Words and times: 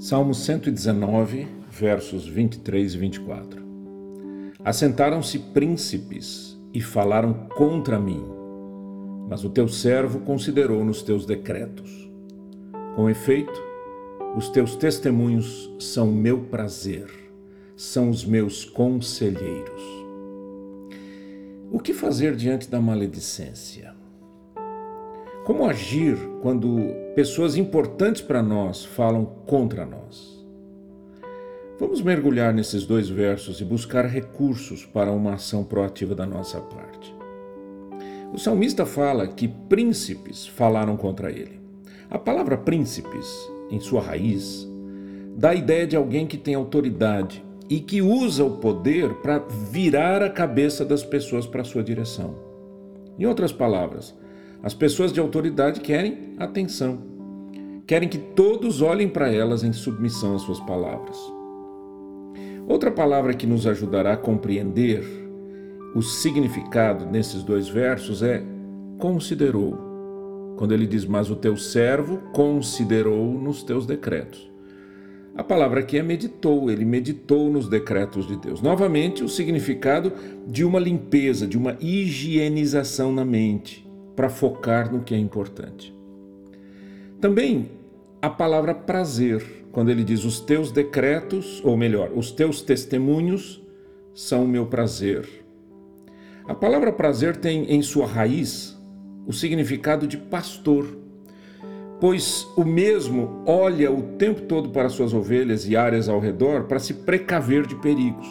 Salmo 0.00 0.32
119, 0.32 1.48
versos 1.72 2.24
23 2.24 2.94
e 2.94 2.98
24. 2.98 3.62
Assentaram-se 4.64 5.40
príncipes 5.40 6.56
e 6.72 6.80
falaram 6.80 7.48
contra 7.56 7.98
mim, 7.98 8.24
mas 9.28 9.42
o 9.42 9.50
teu 9.50 9.66
servo 9.66 10.20
considerou 10.20 10.84
nos 10.84 11.02
teus 11.02 11.26
decretos. 11.26 12.08
Com 12.94 13.10
efeito, 13.10 13.60
os 14.36 14.48
teus 14.48 14.76
testemunhos 14.76 15.68
são 15.80 16.06
meu 16.06 16.44
prazer, 16.44 17.10
são 17.74 18.08
os 18.08 18.24
meus 18.24 18.64
conselheiros. 18.64 19.82
O 21.72 21.80
que 21.80 21.92
fazer 21.92 22.36
diante 22.36 22.70
da 22.70 22.80
maledicência? 22.80 23.97
Como 25.48 25.64
agir 25.64 26.14
quando 26.42 26.76
pessoas 27.14 27.56
importantes 27.56 28.20
para 28.20 28.42
nós 28.42 28.84
falam 28.84 29.24
contra 29.46 29.86
nós? 29.86 30.46
Vamos 31.80 32.02
mergulhar 32.02 32.52
nesses 32.52 32.84
dois 32.84 33.08
versos 33.08 33.58
e 33.58 33.64
buscar 33.64 34.04
recursos 34.04 34.84
para 34.84 35.10
uma 35.10 35.32
ação 35.32 35.64
proativa 35.64 36.14
da 36.14 36.26
nossa 36.26 36.60
parte. 36.60 37.16
O 38.30 38.36
salmista 38.36 38.84
fala 38.84 39.26
que 39.26 39.48
príncipes 39.48 40.46
falaram 40.46 40.98
contra 40.98 41.30
ele. 41.30 41.58
A 42.10 42.18
palavra 42.18 42.58
príncipes, 42.58 43.26
em 43.70 43.80
sua 43.80 44.02
raiz, 44.02 44.68
dá 45.34 45.52
a 45.52 45.54
ideia 45.54 45.86
de 45.86 45.96
alguém 45.96 46.26
que 46.26 46.36
tem 46.36 46.54
autoridade 46.54 47.42
e 47.70 47.80
que 47.80 48.02
usa 48.02 48.44
o 48.44 48.58
poder 48.58 49.14
para 49.22 49.38
virar 49.38 50.22
a 50.22 50.28
cabeça 50.28 50.84
das 50.84 51.02
pessoas 51.02 51.46
para 51.46 51.64
sua 51.64 51.82
direção. 51.82 52.34
Em 53.18 53.24
outras 53.24 53.50
palavras, 53.50 54.14
as 54.62 54.74
pessoas 54.74 55.12
de 55.12 55.20
autoridade 55.20 55.80
querem 55.80 56.34
atenção, 56.36 56.98
querem 57.86 58.08
que 58.08 58.18
todos 58.18 58.82
olhem 58.82 59.08
para 59.08 59.32
elas 59.32 59.62
em 59.62 59.72
submissão 59.72 60.34
às 60.34 60.42
suas 60.42 60.58
palavras. 60.60 61.16
Outra 62.66 62.90
palavra 62.90 63.34
que 63.34 63.46
nos 63.46 63.66
ajudará 63.66 64.14
a 64.14 64.16
compreender 64.16 65.02
o 65.94 66.02
significado 66.02 67.06
nesses 67.06 67.42
dois 67.42 67.68
versos 67.68 68.22
é 68.22 68.42
considerou. 68.98 69.78
Quando 70.56 70.74
ele 70.74 70.86
diz, 70.86 71.06
mas 71.06 71.30
o 71.30 71.36
teu 71.36 71.56
servo 71.56 72.18
considerou 72.32 73.32
nos 73.32 73.62
teus 73.62 73.86
decretos. 73.86 74.50
A 75.36 75.44
palavra 75.44 75.80
aqui 75.80 75.96
é 75.96 76.02
meditou, 76.02 76.68
ele 76.68 76.84
meditou 76.84 77.48
nos 77.48 77.68
decretos 77.68 78.26
de 78.26 78.36
Deus. 78.36 78.60
Novamente, 78.60 79.22
o 79.22 79.28
significado 79.28 80.12
de 80.48 80.64
uma 80.64 80.80
limpeza, 80.80 81.46
de 81.46 81.56
uma 81.56 81.76
higienização 81.80 83.12
na 83.12 83.24
mente 83.24 83.87
para 84.18 84.28
focar 84.28 84.92
no 84.92 85.02
que 85.02 85.14
é 85.14 85.16
importante. 85.16 85.94
Também 87.20 87.70
a 88.20 88.28
palavra 88.28 88.74
prazer, 88.74 89.64
quando 89.70 89.90
ele 89.90 90.02
diz 90.02 90.24
os 90.24 90.40
teus 90.40 90.72
decretos, 90.72 91.62
ou 91.64 91.76
melhor, 91.76 92.10
os 92.12 92.32
teus 92.32 92.60
testemunhos 92.60 93.62
são 94.12 94.42
o 94.42 94.48
meu 94.48 94.66
prazer. 94.66 95.24
A 96.48 96.52
palavra 96.52 96.90
prazer 96.90 97.36
tem 97.36 97.72
em 97.72 97.80
sua 97.80 98.08
raiz 98.08 98.76
o 99.24 99.32
significado 99.32 100.04
de 100.04 100.16
pastor, 100.16 100.98
pois 102.00 102.44
o 102.56 102.64
mesmo 102.64 103.44
olha 103.46 103.92
o 103.92 104.02
tempo 104.16 104.40
todo 104.42 104.70
para 104.70 104.88
suas 104.88 105.14
ovelhas 105.14 105.64
e 105.68 105.76
áreas 105.76 106.08
ao 106.08 106.18
redor 106.18 106.64
para 106.64 106.80
se 106.80 106.92
precaver 106.92 107.68
de 107.68 107.76
perigos. 107.76 108.26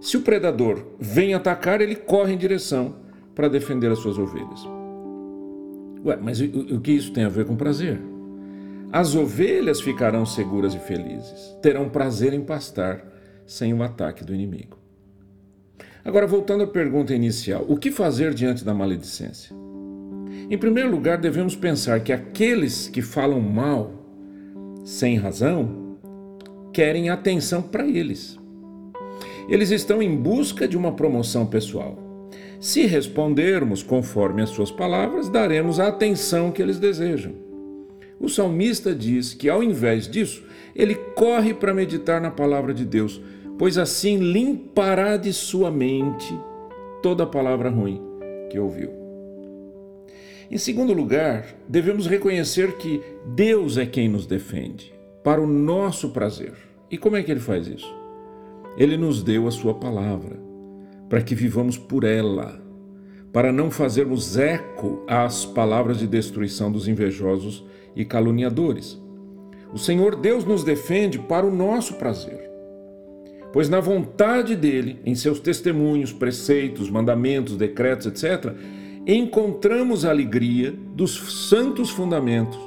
Se 0.00 0.16
o 0.16 0.22
predador 0.22 0.86
vem 1.00 1.34
atacar, 1.34 1.80
ele 1.80 1.96
corre 1.96 2.34
em 2.34 2.38
direção 2.38 3.01
para 3.34 3.48
defender 3.48 3.90
as 3.90 3.98
suas 3.98 4.18
ovelhas. 4.18 4.66
Ué, 6.04 6.18
mas 6.20 6.40
o, 6.40 6.44
o 6.76 6.80
que 6.80 6.92
isso 6.92 7.12
tem 7.12 7.24
a 7.24 7.28
ver 7.28 7.46
com 7.46 7.56
prazer? 7.56 8.00
As 8.92 9.14
ovelhas 9.14 9.80
ficarão 9.80 10.26
seguras 10.26 10.74
e 10.74 10.78
felizes, 10.78 11.56
terão 11.62 11.88
prazer 11.88 12.34
em 12.34 12.42
pastar 12.42 13.04
sem 13.46 13.72
o 13.72 13.82
ataque 13.82 14.24
do 14.24 14.34
inimigo. 14.34 14.76
Agora, 16.04 16.26
voltando 16.26 16.64
à 16.64 16.66
pergunta 16.66 17.14
inicial: 17.14 17.64
o 17.68 17.76
que 17.76 17.90
fazer 17.90 18.34
diante 18.34 18.64
da 18.64 18.74
maledicência? 18.74 19.56
Em 20.50 20.58
primeiro 20.58 20.90
lugar, 20.90 21.18
devemos 21.18 21.56
pensar 21.56 22.00
que 22.00 22.12
aqueles 22.12 22.88
que 22.88 23.00
falam 23.00 23.40
mal, 23.40 23.92
sem 24.84 25.16
razão, 25.16 25.96
querem 26.72 27.08
atenção 27.08 27.62
para 27.62 27.86
eles. 27.86 28.38
Eles 29.48 29.70
estão 29.70 30.02
em 30.02 30.14
busca 30.14 30.66
de 30.66 30.76
uma 30.76 30.92
promoção 30.92 31.46
pessoal. 31.46 32.11
Se 32.60 32.86
respondermos 32.86 33.82
conforme 33.82 34.42
as 34.42 34.50
suas 34.50 34.70
palavras, 34.70 35.28
daremos 35.28 35.80
a 35.80 35.88
atenção 35.88 36.52
que 36.52 36.62
eles 36.62 36.78
desejam. 36.78 37.32
O 38.20 38.28
salmista 38.28 38.94
diz 38.94 39.34
que, 39.34 39.48
ao 39.48 39.64
invés 39.64 40.08
disso, 40.08 40.44
ele 40.76 40.94
corre 40.94 41.52
para 41.52 41.74
meditar 41.74 42.20
na 42.20 42.30
palavra 42.30 42.72
de 42.72 42.84
Deus, 42.84 43.20
pois 43.58 43.76
assim 43.76 44.18
limpará 44.18 45.16
de 45.16 45.32
sua 45.32 45.70
mente 45.70 46.32
toda 47.02 47.26
palavra 47.26 47.68
ruim 47.68 48.00
que 48.48 48.58
ouviu. 48.58 48.90
Em 50.50 50.58
segundo 50.58 50.92
lugar, 50.92 51.46
devemos 51.66 52.06
reconhecer 52.06 52.76
que 52.76 53.02
Deus 53.26 53.78
é 53.78 53.86
quem 53.86 54.08
nos 54.08 54.26
defende, 54.26 54.92
para 55.24 55.40
o 55.40 55.46
nosso 55.46 56.10
prazer. 56.10 56.52
E 56.90 56.98
como 56.98 57.16
é 57.16 57.22
que 57.22 57.30
ele 57.30 57.40
faz 57.40 57.66
isso? 57.66 57.92
Ele 58.76 58.96
nos 58.96 59.22
deu 59.22 59.48
a 59.48 59.50
sua 59.50 59.74
palavra 59.74 60.38
para 61.12 61.20
que 61.20 61.34
vivamos 61.34 61.76
por 61.76 62.04
ela, 62.04 62.58
para 63.34 63.52
não 63.52 63.70
fazermos 63.70 64.38
eco 64.38 65.04
às 65.06 65.44
palavras 65.44 65.98
de 65.98 66.06
destruição 66.06 66.72
dos 66.72 66.88
invejosos 66.88 67.62
e 67.94 68.02
caluniadores. 68.02 68.98
O 69.74 69.78
Senhor 69.78 70.16
Deus 70.16 70.46
nos 70.46 70.64
defende 70.64 71.18
para 71.18 71.44
o 71.44 71.54
nosso 71.54 71.96
prazer, 71.96 72.50
pois 73.52 73.68
na 73.68 73.78
vontade 73.78 74.56
dele, 74.56 75.00
em 75.04 75.14
seus 75.14 75.38
testemunhos, 75.38 76.14
preceitos, 76.14 76.88
mandamentos, 76.88 77.58
decretos, 77.58 78.06
etc., 78.06 78.50
encontramos 79.06 80.06
a 80.06 80.10
alegria 80.10 80.72
dos 80.94 81.50
santos 81.50 81.90
fundamentos 81.90 82.58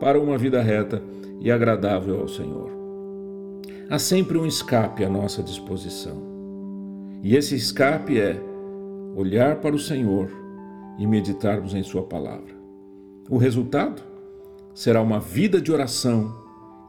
para 0.00 0.18
uma 0.18 0.38
vida 0.38 0.62
reta 0.62 1.02
e 1.38 1.50
agradável 1.50 2.18
ao 2.18 2.28
Senhor. 2.28 2.70
Há 3.90 3.98
sempre 3.98 4.38
um 4.38 4.46
escape 4.46 5.04
à 5.04 5.10
nossa 5.10 5.42
disposição. 5.42 6.29
E 7.22 7.36
esse 7.36 7.54
escape 7.54 8.18
é 8.18 8.40
olhar 9.14 9.56
para 9.60 9.74
o 9.74 9.78
Senhor 9.78 10.30
e 10.98 11.06
meditarmos 11.06 11.74
em 11.74 11.82
Sua 11.82 12.02
palavra. 12.02 12.54
O 13.28 13.36
resultado 13.36 14.02
será 14.74 15.00
uma 15.02 15.20
vida 15.20 15.60
de 15.60 15.70
oração 15.70 16.34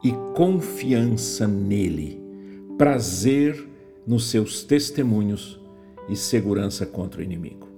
e 0.03 0.11
confiança 0.35 1.47
nele, 1.47 2.21
prazer 2.77 3.69
nos 4.05 4.29
seus 4.29 4.63
testemunhos 4.63 5.59
e 6.09 6.15
segurança 6.15 6.85
contra 6.85 7.21
o 7.21 7.23
inimigo. 7.23 7.70